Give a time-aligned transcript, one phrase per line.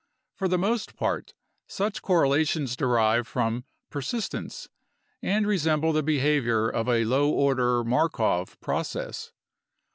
[0.33, 1.35] For the most part
[1.67, 4.67] such correlations derive from "per sistence"
[5.21, 9.31] and resemble the behavior of a low order Markov process.